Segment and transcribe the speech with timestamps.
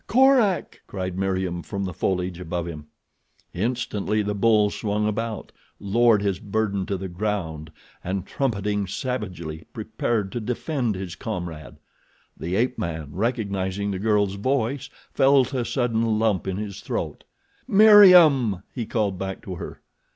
[0.07, 2.87] "Korak!" cried Meriem from the foliage above him.
[3.53, 7.71] Instantly the bull swung about, lowered his burden to the ground
[8.03, 11.75] and, trumpeting savagely, prepared to defend his comrade.
[12.35, 17.23] The ape man, recognizing the girl's voice, felt a sudden lump in his throat.
[17.67, 19.81] "Meriem!" he called back to her.